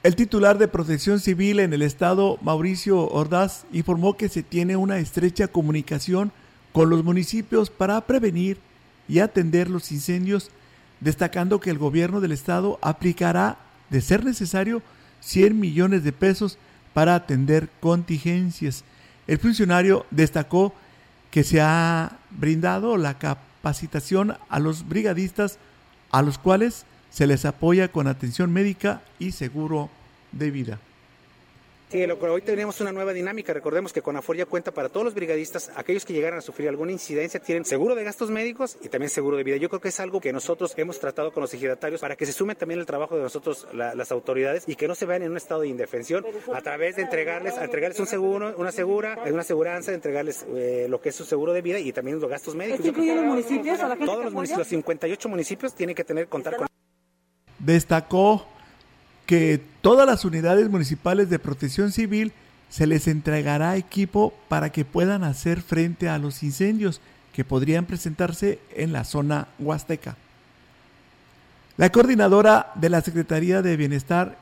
[0.06, 4.98] El titular de Protección Civil en el estado, Mauricio Ordaz, informó que se tiene una
[4.98, 6.30] estrecha comunicación
[6.72, 8.56] con los municipios para prevenir
[9.08, 10.52] y atender los incendios,
[11.00, 13.58] destacando que el gobierno del estado aplicará,
[13.90, 14.80] de ser necesario,
[15.22, 16.56] 100 millones de pesos
[16.94, 18.84] para atender contingencias.
[19.26, 20.72] El funcionario destacó
[21.32, 25.58] que se ha brindado la capacitación a los brigadistas
[26.12, 29.90] a los cuales se les apoya con atención médica y seguro
[30.38, 30.80] de vida.
[31.88, 33.52] Sí, hoy tenemos una nueva dinámica.
[33.52, 36.90] Recordemos que Conafor ya cuenta para todos los brigadistas, aquellos que llegaran a sufrir alguna
[36.90, 39.56] incidencia, tienen seguro de gastos médicos y también seguro de vida.
[39.56, 42.32] Yo creo que es algo que nosotros hemos tratado con los ejidatarios para que se
[42.32, 45.36] sume también el trabajo de nosotros, las autoridades, y que no se vean en un
[45.36, 50.44] estado de indefensión a través de entregarles, entregarles un seguro, una segura, una aseguranza, entregarles
[50.56, 52.80] eh, lo que es su seguro de vida y también los gastos médicos.
[52.80, 53.78] ¿Esto incluye los municipios?
[53.78, 56.66] A la gente todos los municipios, los 58 municipios tienen que tener contar con.
[57.60, 58.55] Destacó
[59.26, 62.32] que todas las unidades municipales de protección civil
[62.70, 67.00] se les entregará equipo para que puedan hacer frente a los incendios
[67.32, 70.16] que podrían presentarse en la zona huasteca.
[71.76, 74.38] La coordinadora de la Secretaría de Bienestar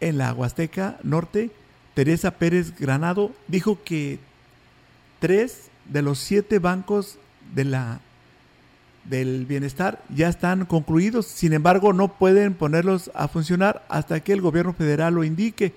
[0.00, 1.50] en la Huasteca Norte,
[1.94, 4.20] Teresa Pérez Granado, dijo que
[5.18, 7.18] tres de los siete bancos
[7.54, 8.00] de la
[9.08, 14.40] del bienestar ya están concluidos, sin embargo no pueden ponerlos a funcionar hasta que el
[14.40, 15.72] gobierno federal lo indique.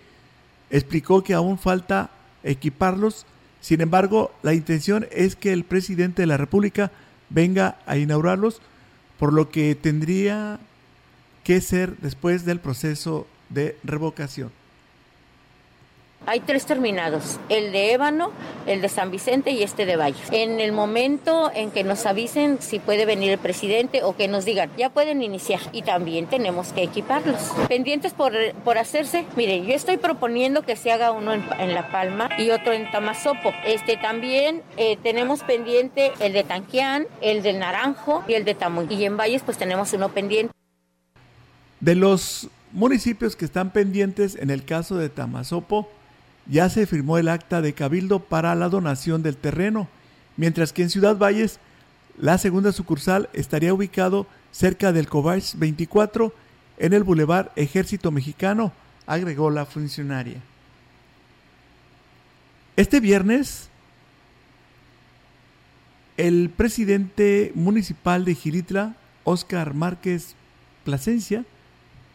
[0.70, 2.10] Explicó que aún falta
[2.44, 3.26] equiparlos,
[3.62, 6.92] sin embargo la intención es que el presidente de la República
[7.30, 8.62] venga a inaugurarlos,
[9.18, 10.60] por lo que tendría
[11.44, 14.52] que ser después del proceso de revocación.
[16.26, 18.32] Hay tres terminados, el de Ébano,
[18.68, 20.28] el de San Vicente y este de Valles.
[20.32, 24.46] En el momento en que nos avisen si puede venir el presidente o que nos
[24.46, 25.60] digan, ya pueden iniciar.
[25.72, 27.52] Y también tenemos que equiparlos.
[27.68, 32.30] Pendientes por, por hacerse, mire, yo estoy proponiendo que se haga uno en, La Palma
[32.38, 33.52] y otro en Tamazopo.
[33.66, 38.88] Este también eh, tenemos pendiente el de Tanquián, el del Naranjo y el de Tamuy.
[38.90, 40.54] Y en Valles pues tenemos uno pendiente.
[41.80, 45.90] De los municipios que están pendientes en el caso de Tamazopo,
[46.46, 49.88] ya se firmó el acta de cabildo para la donación del terreno,
[50.38, 51.60] mientras que en Ciudad Valles
[52.18, 56.34] la segunda sucursal estaría ubicado cerca del Covars 24
[56.78, 58.72] en el Boulevard Ejército Mexicano,
[59.06, 60.42] agregó la funcionaria.
[62.76, 63.70] Este viernes,
[66.18, 70.36] el presidente municipal de Giritla, Oscar Márquez
[70.84, 71.46] Plasencia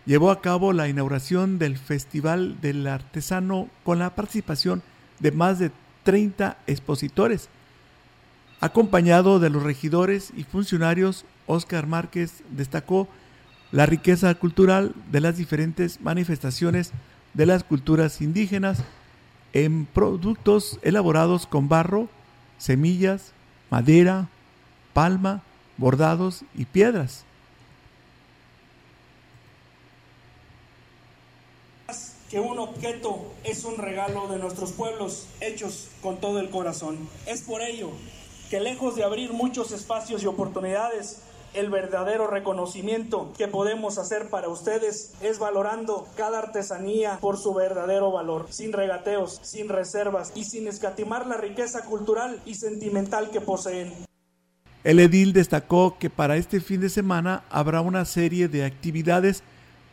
[0.06, 4.82] llevó a cabo la inauguración del Festival del Artesano con la participación
[5.20, 5.70] de más de
[6.04, 7.48] 30 expositores.
[8.60, 13.08] Acompañado de los regidores y funcionarios, Oscar Márquez destacó
[13.72, 16.92] la riqueza cultural de las diferentes manifestaciones
[17.34, 18.82] de las culturas indígenas
[19.52, 22.08] en productos elaborados con barro,
[22.58, 23.32] semillas,
[23.70, 24.28] madera,
[24.92, 25.42] palma,
[25.76, 27.24] bordados y piedras.
[32.34, 36.98] Que un objeto es un regalo de nuestros pueblos hechos con todo el corazón.
[37.26, 37.90] Es por ello
[38.50, 41.20] que lejos de abrir muchos espacios y oportunidades,
[41.52, 48.10] el verdadero reconocimiento que podemos hacer para ustedes es valorando cada artesanía por su verdadero
[48.10, 53.94] valor, sin regateos, sin reservas y sin escatimar la riqueza cultural y sentimental que poseen.
[54.82, 59.44] El edil destacó que para este fin de semana habrá una serie de actividades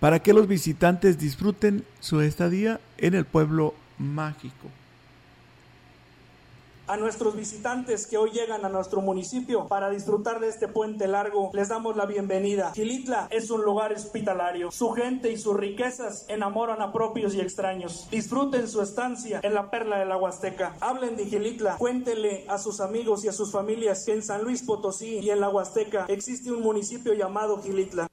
[0.01, 4.67] para que los visitantes disfruten su estadía en el pueblo mágico.
[6.87, 11.51] A nuestros visitantes que hoy llegan a nuestro municipio para disfrutar de este puente largo,
[11.53, 12.71] les damos la bienvenida.
[12.73, 14.71] Gilitla es un lugar hospitalario.
[14.71, 18.09] Su gente y sus riquezas enamoran a propios y extraños.
[18.09, 20.75] Disfruten su estancia en la perla de la Huasteca.
[20.81, 24.63] Hablen de Gilitla, cuéntenle a sus amigos y a sus familias que en San Luis
[24.63, 28.10] Potosí y en la Huasteca existe un municipio llamado Gilitla.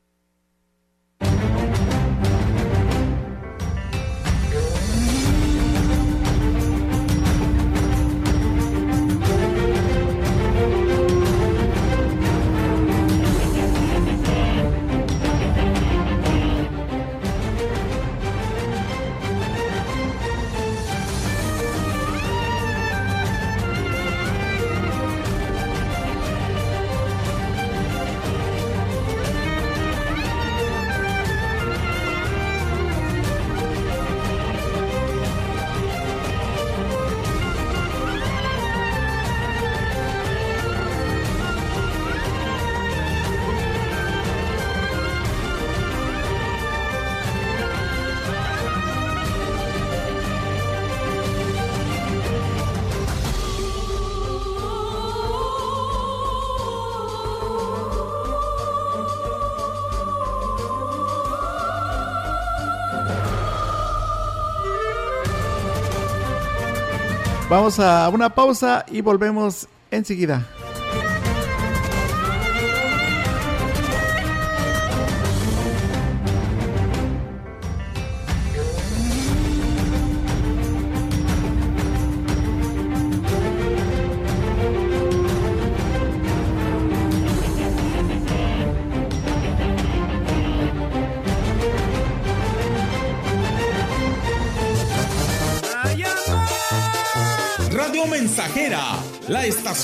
[67.48, 70.46] Vamos a una pausa y volvemos enseguida.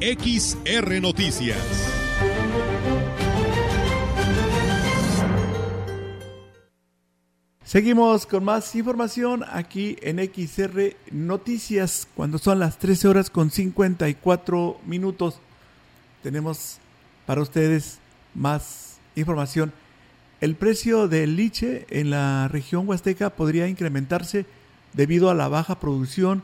[0.00, 1.58] XR Noticias.
[7.62, 14.80] Seguimos con más información aquí en XR Noticias cuando son las 13 horas con 54
[14.86, 15.38] minutos.
[16.22, 16.78] Tenemos
[17.26, 17.98] para ustedes
[18.34, 19.70] más información.
[20.40, 24.46] El precio del liche en la región huasteca podría incrementarse
[24.94, 26.42] debido a la baja producción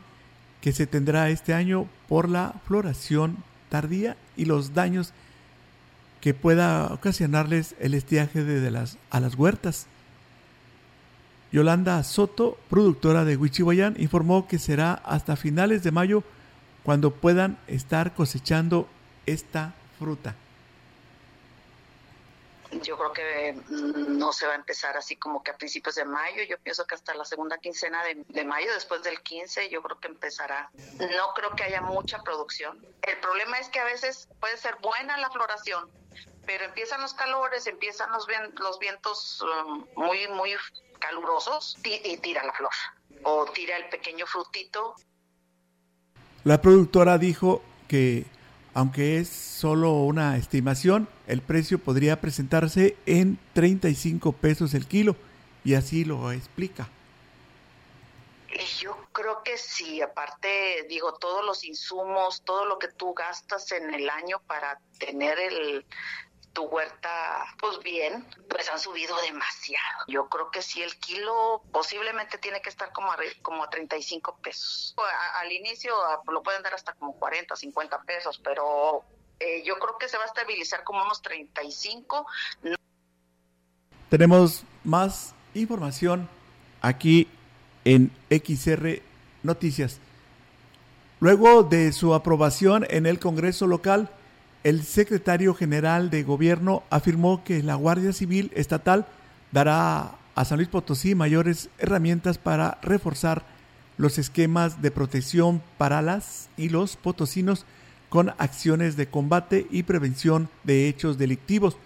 [0.61, 3.37] que se tendrá este año por la floración
[3.69, 5.13] tardía y los daños
[6.21, 9.87] que pueda ocasionarles el estiaje de las, a las huertas.
[11.51, 16.23] Yolanda Soto, productora de Huichihuayán, informó que será hasta finales de mayo
[16.83, 18.87] cuando puedan estar cosechando
[19.25, 20.35] esta fruta.
[22.71, 26.05] Yo creo que mm, no se va a empezar así como que a principios de
[26.05, 26.43] mayo.
[26.43, 29.99] Yo pienso que hasta la segunda quincena de, de, mayo, después del 15, yo creo
[29.99, 30.69] que empezará.
[30.99, 32.85] No creo que haya mucha producción.
[33.01, 35.89] El problema es que a veces puede ser buena la floración,
[36.45, 38.27] pero empiezan los calores, empiezan los,
[38.79, 40.55] vientos um, muy, muy
[40.99, 42.71] calurosos y tira la flor
[43.23, 44.95] o tira el pequeño frutito.
[46.43, 48.25] La productora dijo que
[48.77, 55.15] aunque es solo una estimación, el precio podría presentarse en 35 pesos el kilo
[55.63, 56.87] y así lo explica.
[58.79, 63.95] Yo creo que sí, aparte digo, todos los insumos, todo lo que tú gastas en
[63.95, 65.83] el año para tener el,
[66.57, 70.05] tu huerta, pues bien, pues han subido demasiado.
[70.07, 74.39] Yo creo que sí, el kilo posiblemente tiene que estar como a, como a 35
[74.41, 74.95] pesos.
[75.39, 75.93] al inicio
[76.31, 79.03] lo pueden dar hasta como 40, 50 pesos, pero
[79.39, 82.25] eh, yo creo que se va a estabilizar como unos 35.
[84.09, 86.27] Tenemos más información
[86.81, 87.27] aquí
[87.85, 89.03] en XR
[89.43, 89.99] Noticias.
[91.19, 94.09] Luego de su aprobación en el Congreso local,
[94.63, 99.05] el secretario general de gobierno afirmó que la Guardia Civil Estatal
[99.51, 103.43] dará a San Luis Potosí mayores herramientas para reforzar
[103.97, 107.65] los esquemas de protección para las y los potosinos
[108.09, 111.77] con acciones de combate y prevención de hechos delictivos,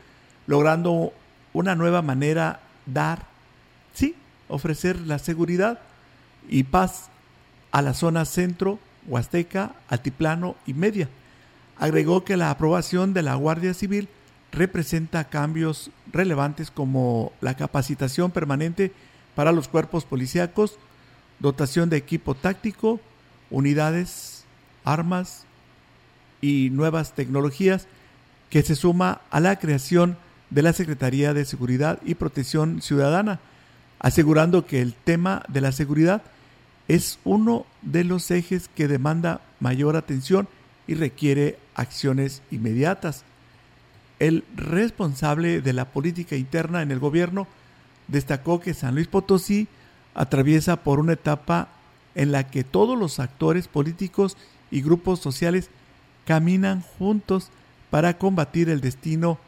[0.46, 1.14] logrando
[1.54, 3.26] una nueva manera dar,
[3.94, 4.16] sí,
[4.50, 5.80] ofrecer la seguridad
[6.50, 7.10] y paz
[7.72, 11.08] a la zona centro, huasteca, altiplano y media
[11.82, 14.08] Agregó que la aprobación de la Guardia Civil
[14.52, 18.92] representa cambios relevantes como la capacitación permanente
[19.34, 20.78] para los cuerpos policíacos,
[21.40, 23.00] dotación de equipo táctico,
[23.50, 24.46] unidades,
[24.84, 25.46] armas
[26.40, 27.88] y nuevas tecnologías
[28.52, 30.18] que se suma a la creación
[30.52, 33.40] de la Secretaría de Seguridad y Protección Ciudadana,
[33.98, 36.22] asegurando que el tema de la seguridad
[36.88, 40.48] es uno de los ejes que demanda mayor atención
[40.86, 43.24] y requiere acciones inmediatas.
[44.20, 47.48] El responsable de la política interna en el gobierno
[48.08, 49.68] destacó que San Luis Potosí
[50.14, 51.70] atraviesa por una etapa
[52.16, 54.38] en la que todos los actores políticos
[54.70, 55.70] y grupos sociales
[56.26, 57.50] caminan juntos
[57.90, 59.40] para combatir el destino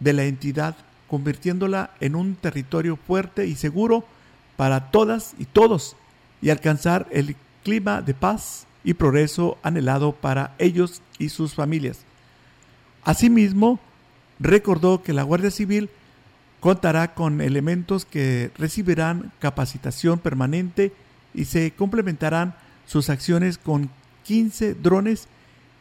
[0.00, 0.76] de la entidad,
[1.08, 4.04] convirtiéndola en un territorio fuerte y seguro
[4.56, 5.96] para todas y todos
[6.42, 12.04] y alcanzar el clima de paz y progreso anhelado para ellos y sus familias.
[13.02, 13.80] Asimismo,
[14.38, 15.90] recordó que la Guardia Civil
[16.60, 20.92] contará con elementos que recibirán capacitación permanente
[21.34, 22.54] y se complementarán
[22.86, 23.90] sus acciones con
[24.24, 25.28] 15 drones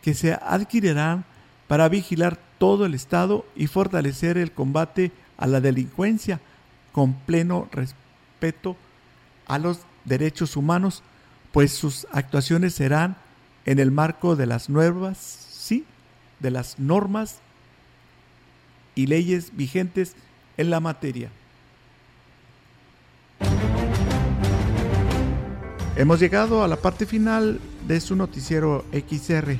[0.01, 1.25] que se adquirirán
[1.67, 6.39] para vigilar todo el Estado y fortalecer el combate a la delincuencia
[6.91, 8.75] con pleno respeto
[9.47, 11.03] a los derechos humanos
[11.53, 13.15] pues sus actuaciones serán
[13.65, 15.85] en el marco de las nuevas, sí,
[16.39, 17.37] de las normas
[18.95, 20.15] y leyes vigentes
[20.57, 21.29] en la materia.
[25.95, 29.57] Hemos llegado a la parte final de su noticiero XR.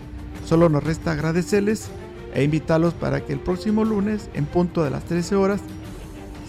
[0.47, 1.89] Solo nos resta agradecerles
[2.33, 5.61] e invitarlos para que el próximo lunes, en punto de las 13 horas,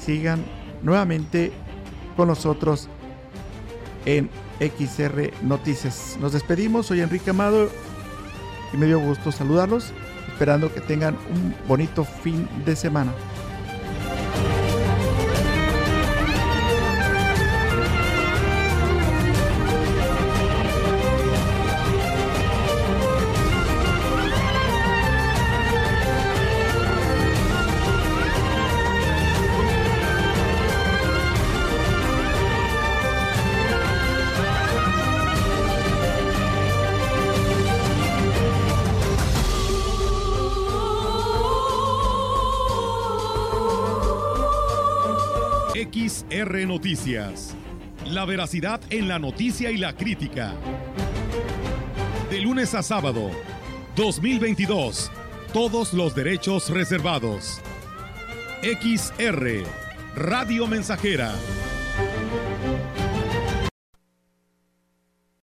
[0.01, 0.43] sigan
[0.83, 1.53] nuevamente
[2.17, 2.89] con nosotros
[4.07, 4.31] en
[4.61, 6.17] XR Noticias.
[6.21, 7.69] Nos despedimos, soy Enrique Amado
[8.73, 9.93] y me dio gusto saludarlos,
[10.29, 13.13] esperando que tengan un bonito fin de semana.
[48.25, 50.55] Veracidad en la noticia y la crítica.
[52.31, 53.31] De lunes a sábado,
[53.97, 55.11] 2022.
[55.53, 57.61] Todos los derechos reservados.
[58.63, 59.65] XR,
[60.17, 61.35] Radio Mensajera